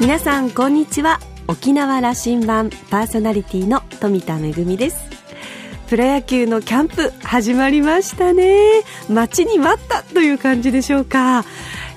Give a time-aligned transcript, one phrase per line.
[0.00, 1.18] 皆さんこんにちは。
[1.48, 4.96] 沖縄羅針盤パーソナリティの富田恵です。
[5.88, 8.84] プロ野球のキャンプ始まりましたね。
[9.08, 11.44] 待ちに待ったという感じでしょうか。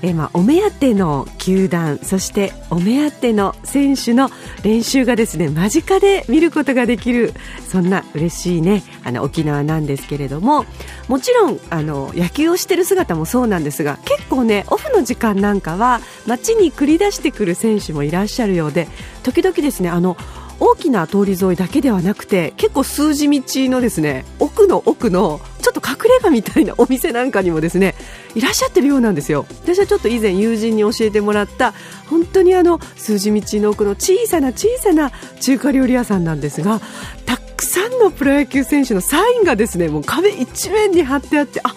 [0.02, 4.30] えまあ、お目当ての球団そしてお目当ての選手の
[4.64, 7.32] 練習がですね間近で見ることができる
[7.68, 10.66] そんな嬉しいねあの沖縄なんですけれども
[11.06, 18.88] もちろんあの野球をしている姿もそうなんですが結構ねオフの時間なんかは街に繰り出してくる選手もいらっしゃるようで
[19.22, 20.16] 時々ですねあの
[20.58, 27.94] 大きな通り沿いだけではなくて結構数字道のですね奥の奥のちょっと隠れ家みたいなお店なんかにもですね
[28.34, 29.46] いらっしゃってるようなんですよ。
[29.62, 31.74] 私はちょっと以前友人に教えてもらった
[32.08, 36.80] 本当にあの数字道の奥の小さな小さな中華料理屋さんなんですが
[37.26, 41.74] たくさんのプロ野球選手のサインがですねもう壁一面に貼ってあってあ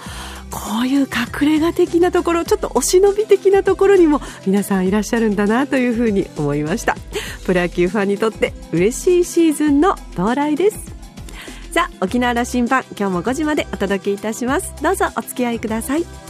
[0.52, 6.96] こういう隠れ家的なところちょっとお忍び的なところにも皆さんいらっしゃるんだなというふうに思いました。
[7.46, 10.96] プロ野球ファンにとって嬉しいシーズンの到来です。
[11.72, 14.74] さあ沖縄羅針盤今日も5時までお届けいたします。
[14.82, 16.24] どうぞお付き合いください。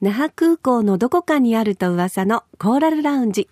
[0.00, 3.48] 那覇空港のどこかにあると噂のコーラルラウンジ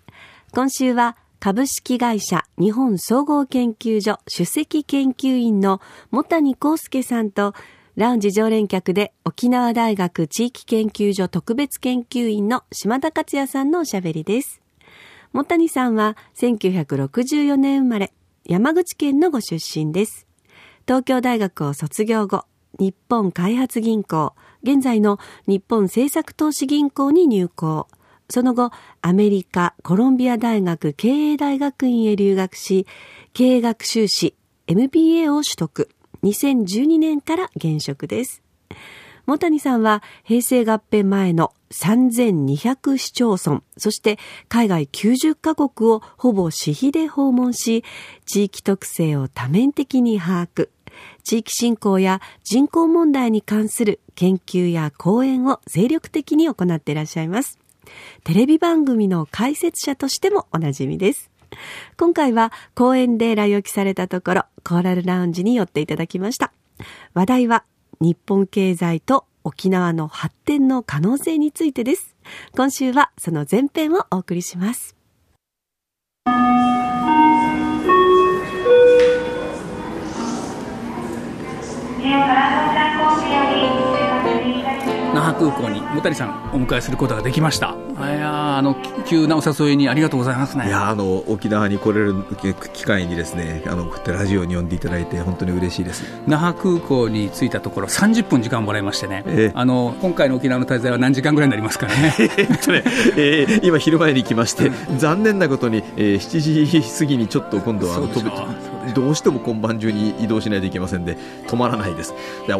[0.51, 5.79] 今週は株式会社日本総合研究所首席研究員の
[6.11, 7.53] 茂谷康介さんと
[7.95, 14.61] ラウンジ常連客で沖縄大学地域研究所特別研究員の島田克也さんのおしゃべりです。
[15.33, 18.13] 茂谷さんは1964年生まれ、
[18.45, 20.27] 山口県のご出身です。
[20.87, 22.45] 東京大学を卒業後、
[22.79, 27.87] 日本開発銀行、現在の日本政策投資銀行に入行。
[28.29, 28.71] その後、
[29.01, 32.85] アメリカコロンビア大学経営大学院へ留学し、
[33.33, 34.35] 経営学修士
[34.67, 35.89] MBA を取得。
[36.23, 38.43] 2012年から現職です。
[39.25, 44.17] 茂谷さんは平成合併前の3200市町村、そして
[44.47, 47.83] 海外90カ国をほぼ私費で訪問し、
[48.25, 50.69] 地域特性を多面的に把握、
[51.29, 57.59] 地域振興や人口問題に関する研究や講演を精力的に行っていらっしゃいます。
[58.23, 61.29] テレビ番組の解説者としてもおなじみです。
[61.97, 66.51] 今回は公園で来沖されたところ、コーラルラウンジに寄っていただきました。
[67.13, 67.63] 話題は
[68.01, 72.15] 日本経済と沖縄の発展の可能性についてです。
[72.53, 74.95] 今週はその前編をお送りします。
[85.13, 87.75] 那覇空港に茂谷さんお迎えすることができました。
[87.99, 88.75] いやあの
[89.05, 90.67] 急なお誘いにありがとうございますね。
[90.67, 92.15] いやあの沖縄に来れる
[92.73, 96.05] 機会にですねあのラジオに呼んでいただいて本当に嬉しいです。
[96.27, 102.15] 那覇空港に着いたところ30分時間もらいましてね、えー、あの今回の沖縄の滞在は何時間ぐらいになりますかね？
[102.17, 102.83] えっとね、
[103.17, 108.29] えー、今昼前に来まして残念なことに、えー、7時過ぎにちょっと今度は飛ぶ
[108.93, 111.17] どうしても今晩中に移動しないといけませんで
[111.47, 112.13] 止まらないです。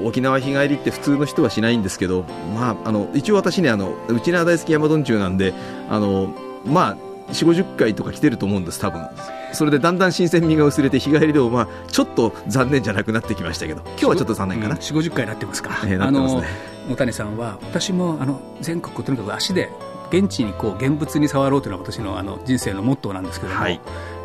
[0.04, 2.24] 沖縄日帰りって普通の人はしないんですけど、
[2.56, 5.54] まあ、あの一応私ねあの内縄大好き山丼中なんで
[5.90, 6.34] あの
[6.66, 6.98] まあ
[7.32, 9.08] 4 5 0回とか来てると思うんです多分。
[9.52, 16.44] それでだんだん新鮮味が薄れて日帰りでもまあちょっと残念じゃなくなってきましたけど今日はちょっと残念かな、うん、4 5 0回なってますか、えー、なってますね。
[16.90, 19.70] 大谷さんは私もあの全国とにかく足で
[20.12, 23.80] 現地にこう現物に触ろうというのは私のあの人生のモットーなんですけども、はい、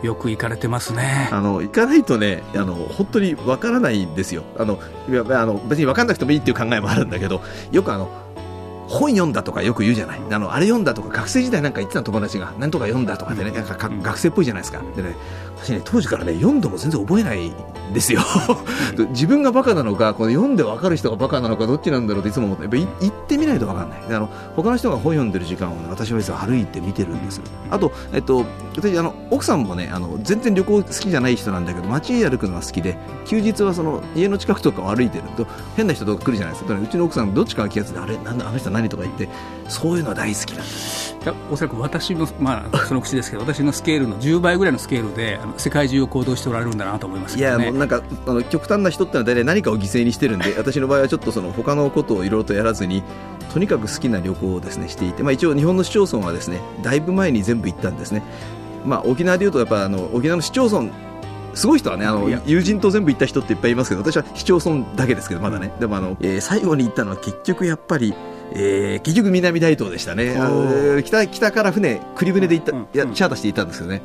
[0.04, 1.30] よく行かれてますね。
[1.32, 4.44] あの行かないとねあの本当にわからないんですよ。
[4.58, 4.78] あの
[5.08, 7.40] あの別に分かんなくてもいいっていう考えもあるんだけど
[7.72, 8.23] よくあの
[8.88, 10.20] 本読んだとかよく言うじゃない。
[10.30, 14.82] あのあれ読んだとか学生時代なんか言ってた友達が何とか読んだとかでね、なんか学生っぽいじゃないですか。
[14.96, 15.14] でね
[15.56, 17.52] 私ね当時からね読んでも全然覚えない
[17.92, 18.20] ですよ。
[19.10, 23.98] 自分がバカなのかこの読んで分かる人がバカなのかどっちなんだろうっていつも思ってやっぱ行ってみないと分かんない。
[24.10, 27.40] あの他の人が本読んでる時間を、ね、私はいつも歩いて見てるんです
[27.70, 28.44] あと、えっと、
[28.76, 35.46] 私あの奥さんもねあの全然旅行好きじゃない人なんだけど街歩くのが好きで休日はその家の近くとかを歩いてると
[35.76, 36.78] 変な人とか来るじゃないですか。
[36.78, 39.28] うちの奥さんどっちかが気が付いてあれなんだあの人何とか言って
[39.68, 53.02] そういうのは大好きなんですいやおそらく私の、まあ、その口ですけど私のスケールの10倍ぐらいのスケールであの世界中を行動しておられるんだなと思います、ね、いやなんかあの極端な人ってのは大体何かを犠牲にしてるんで私の場合はちょっとその他のことをいろいろとやらずに
[53.52, 58.22] とにかく好きな旅行をですねしていて、まあ、一応日本の市町村はですねだいぶ前に全部行ったんですね、
[58.84, 60.92] まあ、沖縄でいうとやっぱあの沖縄の市町村
[61.54, 65.72] すごい人はねあの友人と全部行った人っていっぱいいますけど私は市町村だけですけどまだね。
[65.80, 68.14] でもあの、えー、最後に行ったのは結局やっぱり
[68.52, 70.36] えー、結局南大東でしたね。
[71.04, 74.02] 北北から船栗船で行った、うん、いやチャーターして行ったんですけどね。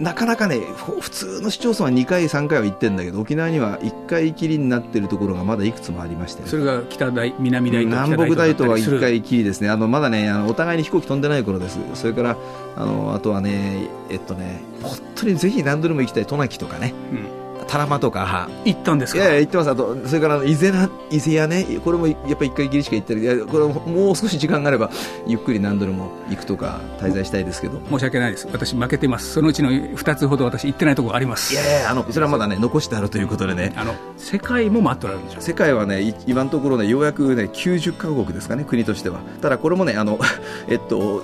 [0.00, 0.60] なかなかね
[1.00, 9.68] 普通の市町村は2回3回は行ってるんだけど沖縄には1回きりになってるところがまだいくつもありまして、ね、それが北大南大東南北大東は1回きりですね。
[9.68, 11.78] あのまだねあのお互いに飛行機飛んでない頃です。
[11.94, 12.36] それから
[12.76, 17.39] あのあとはねえっとね本当にぜひ何度でも行きたい渡名喜とかね、うん
[17.70, 18.48] タラマとか。
[18.64, 19.20] 行ったんですか？
[19.20, 19.70] いやいや行ってます。
[19.70, 21.64] あとそれから伊勢な伊勢屋ね。
[21.84, 23.20] これもやっぱり一回きりしか行ってる。
[23.20, 24.90] いやこれもう少し時間があれば
[25.26, 27.80] ゆっくり何度でも行くとか滞在したいですけど。
[27.88, 28.48] 申し訳ないです。
[28.50, 29.32] 私負けてます。
[29.34, 31.54] そのうちの2つほど私行ってないところあります。
[31.54, 33.72] いやいやあのそれはまだね残してあるということでね。
[33.76, 35.40] あの世界も待っておられるんでしょ？
[35.40, 39.20] 世界はね今のところねようやくね90カ国ですかね国としては。
[39.40, 40.18] ただこれもねあの
[40.68, 41.22] えっと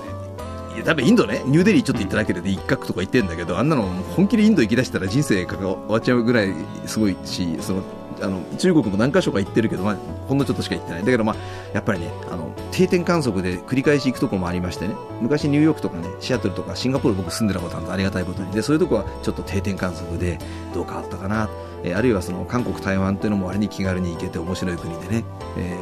[0.84, 3.82] 多分インドね、ニューデリーちょっと行っただけで一角とか行ってんだけど、あんなの
[4.16, 6.52] 本気でインド行きだしたら人生が終わっちゃうぐらい
[6.86, 7.82] すごいし、その
[8.22, 9.96] あの中国も何か所か行ってるけど、まあ、
[10.26, 11.00] ほんのちょっとしか行ってない。
[11.00, 11.36] だけど、まあ、
[11.74, 18.50] やっぱりね、あの定点観測で繰り返し行くとこもありましてね、昔ニューヨークとかね、シアトルとかシンガポール僕住んでたことあるんでありがたいことに。
[18.52, 20.38] で、そういうとこはちょっと定点観測で
[20.72, 21.48] どう変わったかな。
[21.84, 25.24] えー、あるいはその韓国、台湾っていうのも割に気軽に行けて面白い国でね、
[25.58, 25.76] え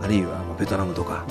[0.00, 1.24] ー、あるいはベトナムとか、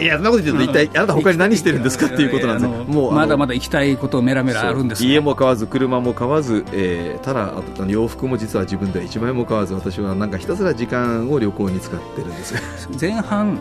[0.00, 12.54] いやそんなこと言うと一体あなた他に何してるんですかっていうことなんですもうまだまだ行きたいことメラメラあるんです家も買わず車も買わず、えー、ただあと洋服も実は自分では1枚も買わず私はなんかひたすら時間を旅行に使ってるんです。
[13.00, 13.60] 前半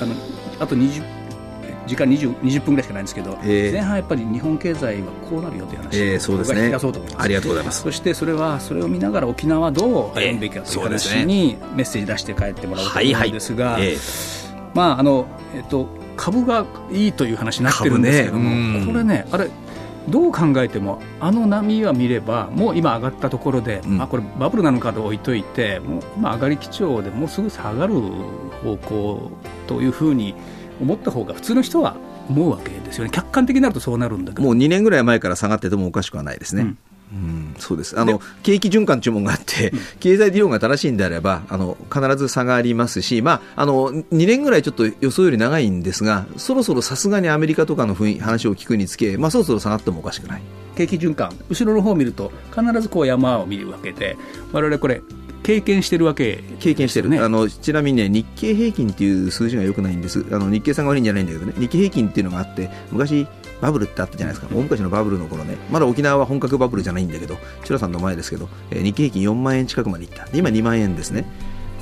[0.00, 0.14] あの
[0.58, 1.20] あと20
[1.86, 6.62] 時間 20, 20分ぐらいしかないんですけど、えー、前半やっぱり日本経済はこうなるよという話えー、そうですね。
[6.62, 6.72] あり
[7.34, 7.82] がとうございます。
[7.82, 13.90] そしてそれはそれを見ながら沖縄どう歩むべきかという話にメッセージ出して帰ってもらおうと思うんですが、はいはい。
[13.90, 14.39] えー
[14.74, 19.50] まああのえっと、株がいいという話になってるんですけども、ね、これね、あれ、
[20.08, 29.30] どう考えても、あの波は見れば、もう今上がったところで、うん、あこれ、バブルなのかと置いといて、もう今、上がり基調でもうすぐ下がる方向
[29.66, 30.34] というふうに
[30.80, 31.96] 思った方が、普通の人は
[32.28, 34.42] 思うわけですよね、客観的になるとそうなるんだけど。
[34.42, 36.62] もう2年ぐらい前から下がっててもおかしくはないですね。
[36.62, 36.78] うん
[37.12, 37.98] うん、そうです。
[37.98, 50.42] あの景気循環注文があって、経済利用が正しいんであればあの必ず差がありますし、まあ、あの2年ぐらいちょっと予想より長いんですがそろそろさすがにアメリカとかの話を聞くにつけ、まあ、そろそろ下がってもおかしくない。
[50.76, 54.16] 景気循環後ろの方を見ると必ずこう山を見るわけで
[54.52, 55.02] 我々これ
[55.42, 57.24] 経験してるわけ、ね、経験してる。
[57.24, 60.24] あのちなみにね日経平均っていう数字がよくないんです。
[60.30, 61.54] あの日経さんが悪いんじゃないんだけどね。
[61.58, 63.26] 日経平均っていうのがあって昔
[63.60, 71.26] バブルってあったじゃないですか、大昔のバブルの頃ね、まだ沖縄は本格バブルじゃないんだけど、チュラさんの前ですけど、えー、日経平均4万円近くまでいった、で今2万円ですね、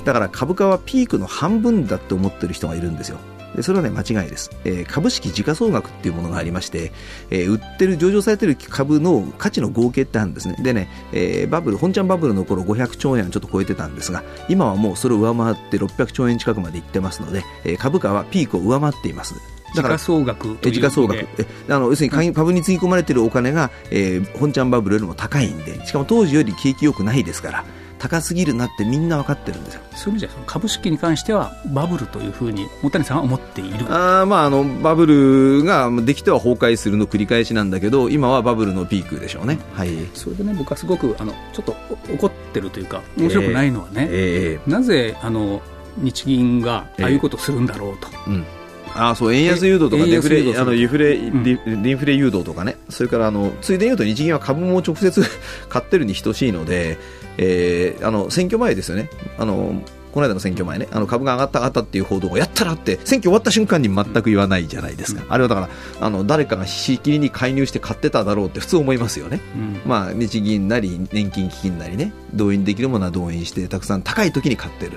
[0.04, 3.18] だから株価はピークの半分だって思ってる人がいるんですよ。
[3.56, 6.92] でそれはね、間違いです、えー、株式時価総額っていうものがありまして、
[7.30, 10.56] えー、売ってる、上場されてる株の価値の合計ってあるんですね。
[10.62, 19.34] でね、えー、バブル、本ちゃんバブルの頃500兆円ちょっと超えてたんですが、今はもうそれを上回って600兆円近くまでいってますので、え、株価はピークを上回っています。
[19.74, 21.26] だから時価総額時価総額。
[21.68, 27.64] あの要するに株につぎ込まれているお金が、えー、本ちゃんバブルよりも高いんでしかも当時より景気よくないですから
[27.98, 29.82] 高すぎるなってみんな分かってるんですよ。
[29.94, 33.86] そういう意味じゃ株式に関してはバブルというふうに大谷さんは思っている。
[33.88, 41.74] あ、まあ、あのバブルができては崩壊するの繰り返しなんだけど今はバブルのピークでしょうね、はい、それでね僕はすごくあのちょっと
[42.12, 45.60] 怒ってるというか面白くないのはね、えーえー、なぜあの
[45.96, 48.08] 日銀がああいうことをするんだろうと。
[48.12, 48.46] えーうん
[48.94, 52.76] あそう円安誘導とかデフレあのユフレ、うん、インフレ誘導とかね。
[52.88, 55.22] それからあのついで言うと日銀は株も直接
[55.68, 56.98] 買ってるに等しいので、
[57.36, 59.10] えー、あの選挙前ですよね。
[59.38, 65.68] あのこの間の選挙前ね、あの株が上がった上がったっていう報道をやったらって、選挙終わった瞬間に全く言わないじゃないですか、うん、あれはだから、
[66.00, 74.92] あの誰かがしきりに介入して買ってただろうって普通思いますよね、うん、まあ、日銀なり年金基金なりね、動員できるものは動員して、たくさん高い時に買ってる、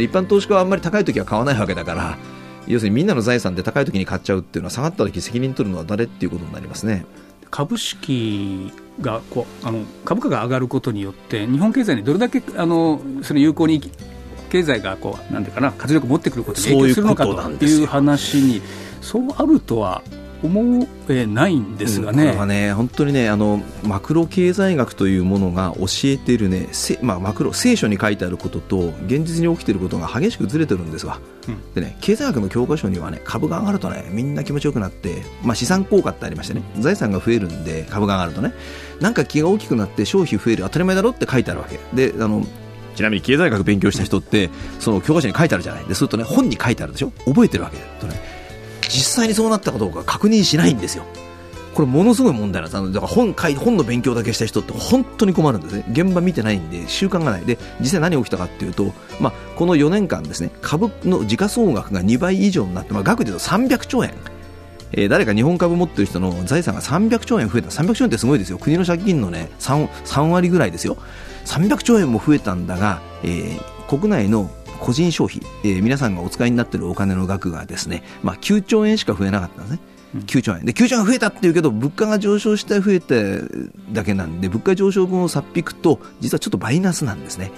[0.00, 2.18] 一般投資家はあんまり高い時は買わないわけだから、
[2.66, 7.04] 要するにみんなの財産で高い時に買っちゃうっていうのは下がった時責任取るのは誰っていうことになりますね。
[7.50, 13.80] 株式がこうあの株価が上がることによって日本経済にどれだけあのそれ有効に
[14.50, 18.62] 経済がこうなんていうかな活力を持ってくることに影響するのかという話に
[19.02, 20.02] そうあるとは
[20.42, 26.68] 思えないんですがね,、うん、これはね本当にねあのマクロ経済学というものが教えているね、
[27.00, 38.52] まあ、マクロ聖書に書いてあることと現実に起きていることが激しくずれてるんですわ、うん、でね経済学の教科書にはね株が上がるとねみんな気持ちよくなって、まあ、資産効果ってありましてね財産が増えるんで株が上がるとね
[39.00, 41.80] なんか気が大きくなって消費増える当たり前だろって書いてあるわけ。
[41.94, 42.46] であの
[42.94, 45.84] ちなみに経済学勉強した人ってその教科書に書いてあるじゃない。
[45.86, 47.12] でするとね本に書いてあるでしょ。
[47.24, 48.41] 覚えてるわけとね
[48.88, 51.04] 実際にそうなったかどうか確認しないんですよ。
[51.74, 52.76] これものすごい問題なんです。
[52.76, 55.84] あのだから本本の勉強だけした人って本当に困るんですね。
[55.90, 57.44] 現場見てないんで習慣がない。
[57.44, 64.14] で実際何起きたかっていうと、まあ、この4年間ですね株の時価総額が2倍以上になって、まあ、額で言うと300兆円。
[64.94, 67.70] えー、誰か日本株持ってる人の財産が300兆円増えた。
[67.70, 68.58] 300兆円ってすごいですよ。
[68.58, 70.98] 国の借金のね 3, 3割ぐらいですよ。
[71.46, 74.50] 300兆円も増えたんだが、えー、国内の
[74.82, 79.80] 個人消費、えー、皆さんがお使いになっているお金の額がですね、まあ、9兆円しか増えなかったんですね。
[80.26, 80.64] 9兆円。
[80.64, 83.14] で9兆円増えたっていうけど物価が上昇して増えた
[83.92, 87.52] だけなんで物価上昇分をさっ引くと実はちょっとマイナスなんですね、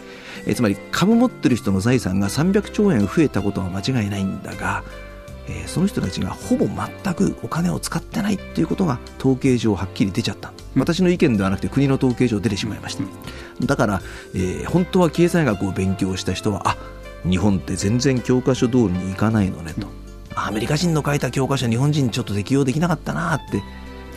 [0.47, 4.85] えー、つまり株持ってる人の財産が300兆円増えたことは間違いないんだが、
[5.49, 13.04] えー、その人たちがほぼ全くお金を使ってないっていうことが統計上はっきり出ちゃった、私の意見ではなくて国の統計上出てしまいました、
[13.64, 14.02] だから、
[14.35, 16.76] えー、本当は経済学を勉強した人はあ
[17.28, 19.88] 日本って全然教科書通りにいかないのねと、
[20.35, 23.62] アメリカ人の書いた教科書日本人ちょっと適用できなかったなって、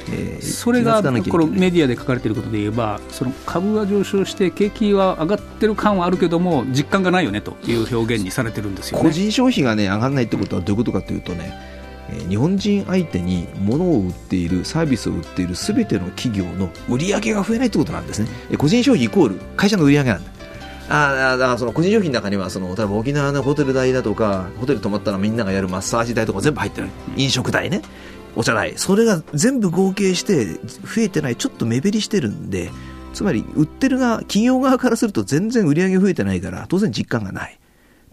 [0.09, 11.77] えー、それがこのメディアで書かれていることで言えばその株が上昇して景気は上がってる感はあるけども実感がないよねという表現にされてるんですよ、ね、個人消費が、ね、上がらないってことはどういうことかというとね
[12.29, 18.29] 日本人相手に物を売っているサービスを売っているすべての企業の売り上げが増えないってことなんですね。
[18.57, 20.31] 個人消費イコール会社の売り上げなんだ
[20.89, 26.89] あだからその個人商品の中にはその例えば沖縄のホテル代だとかホテル泊まったらみんながやるマッサージ代とか全部入ってる。
[27.15, 27.81] 飲食代ね。
[28.35, 28.77] お茶代。
[28.77, 30.59] それが全部合計して増
[31.03, 32.71] えてないちょっと目減りしてるんで
[33.13, 37.59] つまり売ってる側企業側からすると全然売り上げ増えてないから当然実感がない。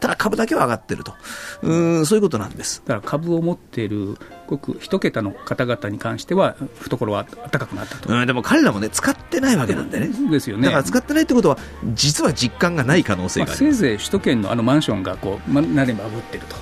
[0.01, 1.15] ただ株だけは上がってると、
[1.63, 2.83] うんそういうことなんです。
[2.85, 10.65] だから株を持っているごく一桁の方々に関しては、懐は高くなったと、うん、でも彼らもね、使ってないわけなんでね、ですよね。
[10.65, 11.59] だから使ってないってことは、
[11.95, 16.57] 実は実感がない可能性がある、まあ、せいぜい首都圏のあのマンションがこう、ま、なればぶってると。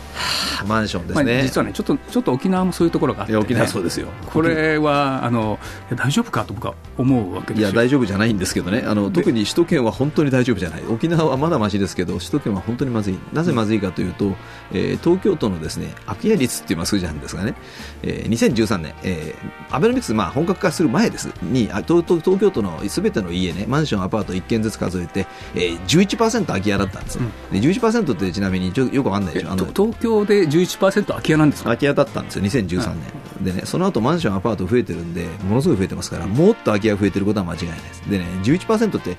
[0.66, 4.08] マンションですね、まあ、実はねちょっと、ちょっと沖縄もそういうところがあって、ね、沖縄そうですよ。
[4.26, 5.58] これはあの
[5.96, 8.84] 大丈夫かと僕は思うわけですいや、大丈夫じゃないんですけどね。
[8.86, 14.36] あの、特に首都圏は本当に大丈夫じゃない、沖縄はまだましですけど、首都圏は本当にまずい、なぜまずいかというと、うん、
[14.72, 17.54] えー、東京都のですね空き家率っていう数字なんですがね、
[18.02, 21.28] えー、2013年、えー、アベノミクス、まあ、本格化する前です。
[21.42, 29.52] に東東京都のすべての家ね、マンション、アパート1軒ずつ数えて、えー、11%空き家だったんです、うん、で11%ってちなみによくわかんないでしょ。
[29.52, 31.70] あの東京で11%空き家なんですか？
[31.70, 32.94] 空き家だったんですよ、2013
[33.40, 38.00] 年、でね、その後マンション、アパート増えてるんで、ものすごい増えてますから、もっと空き家増えてることは間違いないです。
[38.10, 39.16] でね、11%って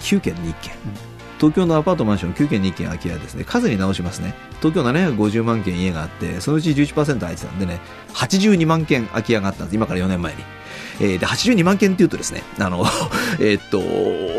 [0.00, 0.72] 9件に1件。
[1.44, 3.44] 東京のアパートマンション9軒に1軒空き家ですね。
[3.44, 4.34] 数に直しますね。
[4.62, 7.80] 東京750万件家があってそのうち11%空いてたんでね
[8.14, 9.76] 82万件空き家があったんです。
[9.76, 10.42] 今から4年前に。
[11.00, 12.86] えー、で82万件っていうとですね、あの、
[13.40, 13.82] え、っと、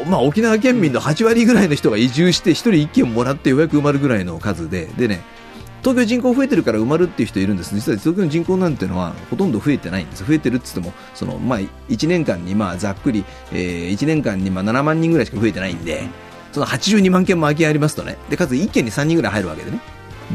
[0.09, 5.21] まあ、沖縄県民の8割ぐらいの人が移住して1人1軒もらってようやく埋まるぐらいの数で、でね、
[5.85, 7.75] 東京人口増えてるから埋まるっていう人いるんです。
[7.75, 10.25] 実は東京の人口なんていうのはほとんど増えてないんです。
[10.25, 16.07] 増えてるって言ってもその、まあ、1年間にまあざっくり、えー、1年間にまあ7万人ぐらいしか増えてないんで
[16.55, 18.17] その82万件も空き家ありますとね。
[18.29, 19.81] でかつ1軒に3人ぐらい入るわけでね。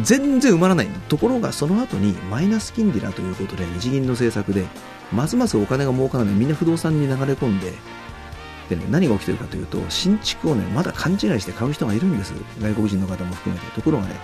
[0.03, 0.87] 全然埋まらない。
[1.09, 4.67] ところがその後にマイナス金利だということで日銀の政策で
[5.13, 6.35] ますますお金が儲からない。
[6.35, 7.73] みんな不動産に流れ込んで
[8.69, 12.35] で、ね、何が起きてるかというと新築をねまだ勘違いして買う人がいるんです。
[12.61, 13.67] 外国人の方も含めて。
[13.71, 14.17] ところがね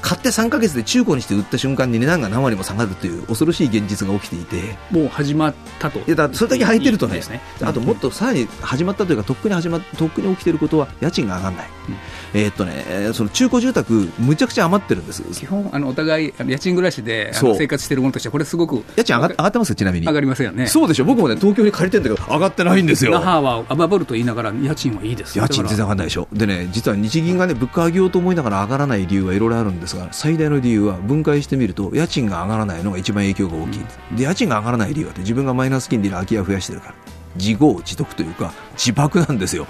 [0.00, 4.76] 買って3か月で中古にして売った瞬間に値段が何割も下がるという恐ろしい現実が起きていて。
[4.90, 5.98] もう始まったと。
[6.00, 15.22] いやだそれだけ入ってるとね、ね、あともっとさらに始まったというかとっくに始まとっくに起きてることは家賃が上がらない、うん、えー、っとねその中古住宅むちゃくちゃ余ってるんです。
[15.22, 20.06] 基本あのお互い家賃暮らしで生活しているものとしてはこれすごく家賃上が上がってますちなみに。
[20.06, 20.66] 上がりますよね。
[20.66, 21.04] そうでしょ。
[21.04, 23.12] 僕もね東京に借りてるんだけど上がってないんですよ。
[23.12, 26.28] 那覇はアバブルと言いながら家賃はいいです家賃全然上がらないでしょ。
[26.32, 36.94] でね実は日銀がね物価上げようと思いながら上がらない理由はいろいろあるんですが最大の理由は分解してみると家賃が上がらないのが一番影響が大きい、うん、で家賃が上がらない理由は自分がマイナス金利で空き家を増やしてるから。
[37.36, 39.66] 自業自得というか自爆なんですよ。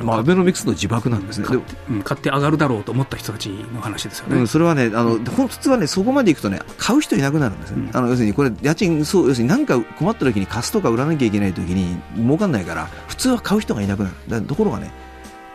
[0.00, 1.48] まあ、アベノミクスの自爆なんですね、
[1.90, 14.92] うん、買って上がるだろうと思った人たちの話ですよね、うん、それはね、あの普通はね、そこまでいくとね、買う人いなくなるんですね、うん、あの要するにこれ、家賃、そう要するに何か困った時に貸すとか売らなきゃいけない時に儲かんないから、普通は買う人がいなくなる、ところがね、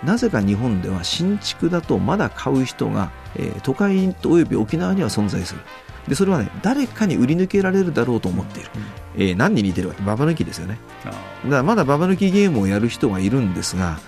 [0.03, 5.61] なぜか日本では新築だとまだ買う人が、えー、都会および沖縄には存在する。
[6.07, 8.69] でそれはね誰かに売り抜けられるだろうと思っている、
[9.15, 10.79] うん、えー、何に似てるかババ抜きですよね。
[11.03, 13.99] だからまだババ抜きゲームをやる人がいるんですが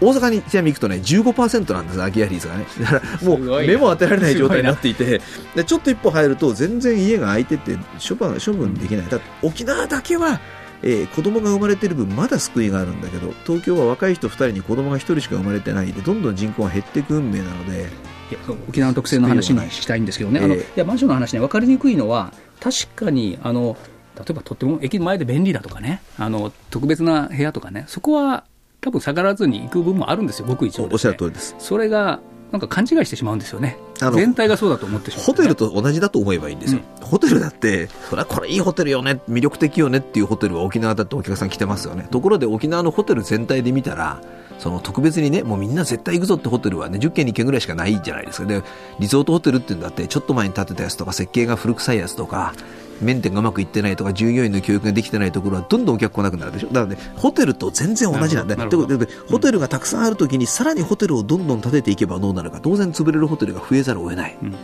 [0.00, 2.66] 大阪にちなみに行くとね15%なんです空き家率がね。
[2.80, 5.20] だからもう目も当てられない状態になっていて
[5.56, 7.76] でちょっと一歩入ると全然家が空いてて
[8.08, 9.08] 処分処分できない。
[9.08, 10.40] だ沖縄だけは
[10.82, 17.88] えー、子供が生まれてる分まだ救いがあるんだけど東京は若い人2人に子供が1人しか生まれてないでどんどん人口が減っていく運命なので。
[18.30, 22.30] いや沖縄の特性の話にしたいんですけどね、えー、あのいやマンションの話ね分かりにくいのは
[22.60, 23.74] 確かにあの
[24.18, 28.44] 例えばとっても駅前で便利だとかね、あの特別な部屋とかね、そこは
[28.80, 31.54] 多分下がらずに行く部分もあるんですよ、僕一応、ね、おっしゃる通りです。
[31.58, 32.20] それが
[32.52, 33.76] なんか勘違いしてしまうんですよね。
[34.14, 36.80] 全体がそうだと思ってしまう、ね、ホテルと同じだと思えばいいんですよ。
[37.00, 42.08] うん、ホテルだって、それはこれいいホテルよね、魅力的よねっていうホテルは沖縄だってお客さん来てますよね。
[42.10, 44.20] ところで沖縄のホテル全体で見たら、
[44.58, 48.46] その特別にね、もうみんな絶対行くぞってホテルはね、10軒に1軒ぐらいしかないじゃないですか。
[48.48, 48.62] で、
[48.98, 52.54] リゾートホテルっていうんだって、ちょっと前に建てたやつとか、設計が古臭いやつとか、
[53.00, 56.68] メンテがうまくいってないとか、従業員の教育ができてないところは、どんどんお客来なくなるでしょ。
[56.68, 58.68] だからね、ホテルと全然同じなんだよ。
[58.68, 64.36] ということで、ホテルがたくさんあるときに、さらにホテルをどんどん建てていけばどうなるか、当然潰れるホテルが増えざるを得ない。
[64.42, 64.54] うん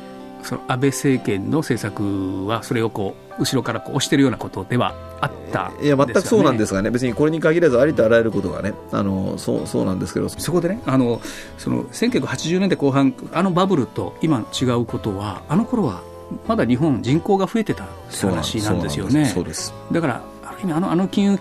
[0.44, 6.90] その安倍政権の政策はそれをこう後ろからこう押してるようなことではあった、ね、いや全くそうなんですがね。
[6.90, 10.28] 別にこれに限らずありとあらゆることがねあのそうそうなんですけど。
[10.28, 11.20] そこでねあの
[11.58, 16.02] その1980年代後半あのバブルと今違うことはあの頃は
[16.46, 19.32] まだ日本人口が増えてた話なんですよね。
[19.92, 21.38] だからある意味あのあの金融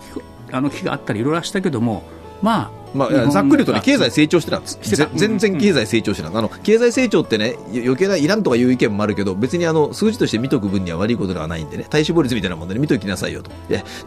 [0.52, 2.04] あの危機があったりいろいろしたけども
[2.42, 4.80] まあまあ、ざっくり言うとね、経済成長してたんです。
[5.16, 6.38] 全然経済成長してた。
[6.38, 13.52] あの、経済成長ってね、余計ないらんとかいう意見もあるけど、別にあの、数字として見とく分には悪いことではないんでね、体脂肪率みたいなもんで、ね、見ときなさいよと。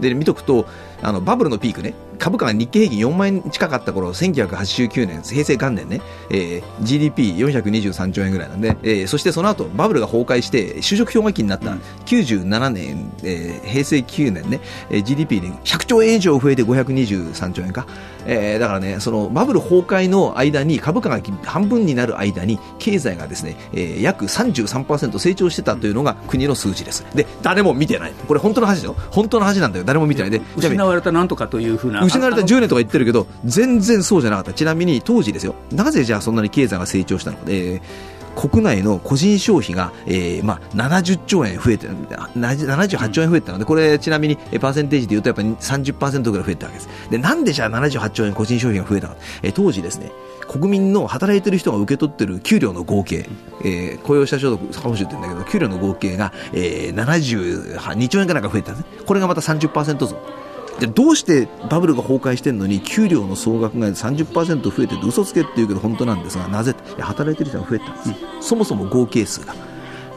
[0.01, 0.67] で、見とくと、
[1.03, 17.87] あの、バブルのピークね、株価が日経平均4万円近かった頃、1989年、平成元年ね、えー、GDP423 兆円ぐらいなんで、えー、そしてその後、バブルが崩壊して、就職氷河期になった97年、えー、平成9年ね、えー、GDP に100兆円以上増えて523兆円か。
[18.27, 27.05] えー、だからね、そのバブル崩壊の間に、株価が半分になる間に、経済がですね、えー、約33%成長してたというのが国の数字です。
[27.15, 28.13] で、誰も見てない。
[28.27, 28.97] これ本当の話だよ。
[29.11, 29.85] 本当の話なんだよ。
[29.85, 30.41] 誰も見てないで。
[30.57, 32.06] 失われたなんとかというふうな。
[32.07, 34.53] 失われた10年とか言ってるけど、全然そうじゃなかった。
[34.53, 35.55] ちなみに当時ですよ。
[35.73, 37.45] なぜじゃあそんなに経済が成長したのか。
[37.49, 46.89] えー国内の個人消費が、えーまあ、70兆円増えて、78兆円増えたので、これ、ちなみにパーセンテージでいうと、やっぱり30%ぐらい増えたわけです。
[47.11, 50.13] で、なんでじゃあ78兆円個人消費が増えたか、えー、当時ですね、
[50.47, 53.29] 国民の働いてる人が受け取ってる給料の合計、
[53.65, 59.05] えー、雇用者所得報酬って言うんだけど、給料の合計が、えー、72兆円かなんか増えたんですね。
[59.07, 60.46] これがまた30%増。
[60.81, 69.55] でどうしてバブルが崩壊してるのに給料の総額が30%増えてて嘘つけって言うけど本当なんですがなぜ働いてる人が増えたんです、うん、そもそも合計数が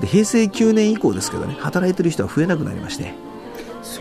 [0.02, 3.14] で平成9年以降ですけどね働いてる人は増えなくなりまして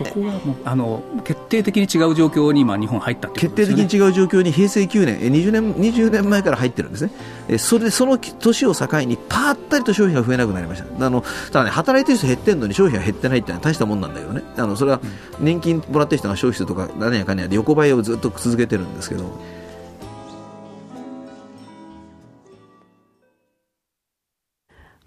[0.05, 15.01] そこはもうあの決定的に違う状況に今、日本入ったって決定的に違う状況に平成9年、20年 ,20 年前から入ってるんですね、それでその年を境にぱったりと消費が増えなくなりました、あのただね、働いてる人減ってるのに消費が減ってないってのは大したもんなんだけどね、あのそれは
[15.39, 19.58] 年金もらってる人が消費するとか、何やかんやで横ばいをずっと続けてるんですけど。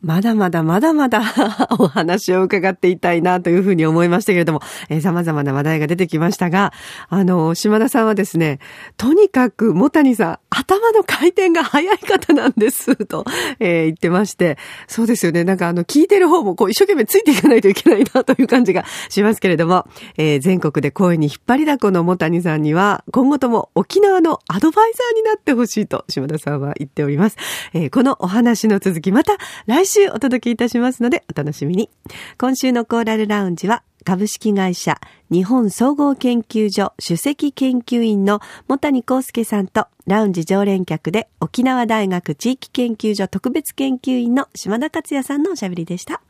[0.02, 1.22] まだまだまだまだ
[1.78, 6.72] お話を伺っていたいなというふうに思いましたけれども、えー、様々な話題が出てきましたが、
[7.08, 8.58] あの、島田さんはですね、
[8.96, 13.24] とにかく、もたにさん、頭の回転が早い方なんです、と、
[13.60, 19.86] えー、言ってまして、そうですよね、なんかあの、聞いてる方もこう、一生懸命ついていかないといけないなという感じがしますけれども、
[20.16, 27.36] えー、全国で声に引っ張りだこのもたにさんには、今後とも沖縄のアドバイザーになってほしいと、島田さんは言っております。
[27.72, 29.36] えー、このお話の続き、また
[29.66, 31.90] 来週週お届けいたしますのでお楽しみに。
[32.38, 34.98] 今週のコーラルラウンジは株式会社
[35.30, 46.22] 日本総合研究所首席研究員の茂谷康介さんとラウンジ常連客で沖縄大学地域研究所特別研究員の島田克也さんのおしゃべりでした。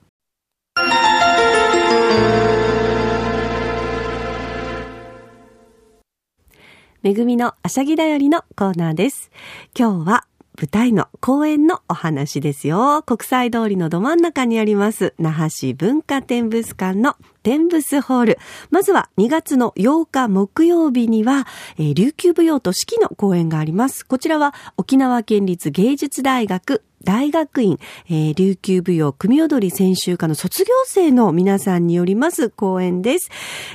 [7.02, 9.32] めぐみのあしゃぎだよりのコーナーです。
[9.76, 10.24] 今日は
[10.60, 13.02] 舞台の公演のお話ですよ。
[13.02, 18.38] 国際通りのど真ん中にあります、那覇市文化展物館の展物ホール。
[18.70, 21.46] まずは2月の8日木曜日には、
[21.78, 24.04] えー、琉球舞踊と四季の公演があります。
[24.06, 33.30] こちらは沖縄県立芸術大学大学院、えー、琉球舞踊組踊り専修科の卒業生の皆さんによります講演です。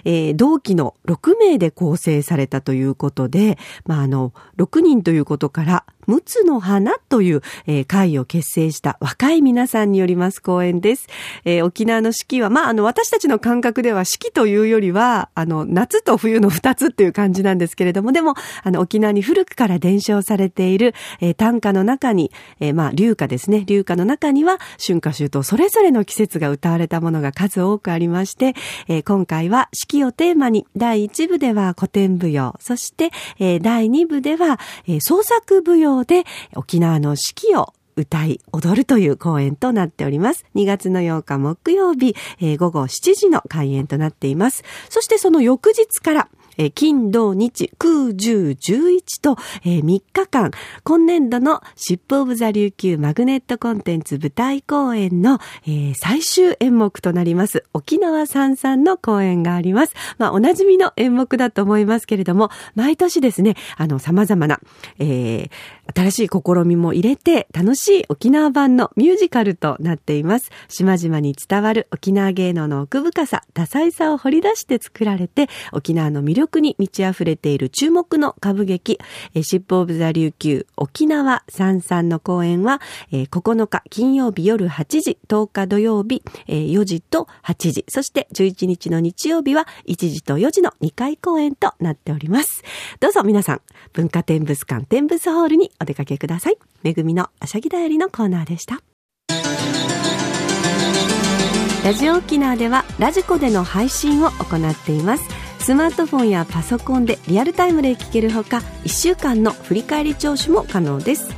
[0.06, 11.08] えー、同期の6名で構成されたということで、まあ、あの、6人ということから、陸奥の花という、えー、会を結成した若い皆さんによります講演です。
[11.44, 23.66] えー、沖縄の四季は、まあ、あの、私たちの感覚では四季というよりは、あの、夏と冬の二つっていう感じなんですけれども、でも、あの、沖縄に古くから伝承されている、えー、短歌の中に、えー、まあ、流歌ですね。
[23.66, 28.54] 流歌の中には、春夏秋冬それぞれの季節が歌われたものが数多くありまして、
[28.88, 36.24] えー、今回は四季をテーマに、第一部では古典舞踊、そして、えー、第二部では、えー、創作舞踊で
[36.56, 40.46] 沖縄の四季を歌い踊るという公演となっております。
[40.56, 44.64] 2月の8日木曜日、えー、午後7時の開演となっています。
[44.90, 50.52] そしてその翌日から、え金、土、日、空、十、十一と、えー、3日間、
[50.84, 59.94] 今年度のシップオブザ琉球マグネットコンテンツ舞台公演の、えー、最終演目となります、沖縄三三の公演があります。
[60.18, 64.60] まあ、おなじみの演目だと思いますけれども、毎年ですね、あの、様々な、
[65.00, 65.50] えー、
[65.96, 70.52] 新しい試みも入れて、楽しい沖縄版のミュージカルとなっています。
[70.68, 79.00] 島々に伝わる沖縄芸能の奥深さ、多彩さを掘り出して作られて、沖縄の魅力に満ち溢れている注目の歌舞劇、
[79.42, 92.64] シップオブザ琉球沖縄三三の公演は、9日金曜日夜8時、10日土曜日、4時と8時、そして11日の日曜日は1時と4時の2回公演となっております。
[93.00, 93.62] どうぞ皆さん、
[93.94, 96.58] 文化展物館展物ホールにお出かけください。
[96.84, 98.82] めぐみのあしゃぎだよりのコーナーでした。
[101.84, 105.48] ラジオ沖縄ではラジコでの配信を行っています。
[105.68, 111.30] スマートフォンやパソコンでリアルタイムで聞けるほか1週間の振り返り聴取も可能です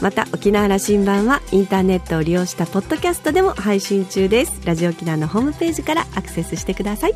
[0.00, 7.14] また沖縄羅針盤はインターネットを利用したポッドキャストでも配信中ですラジオ沖縄のホームページからアクセスしてください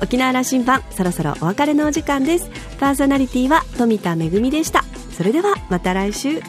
[0.00, 4.84] 沖縄羅針盤そろそろお別れのお時間ですパーソナリティは富田恵でした
[5.22, 6.40] それではまた来週。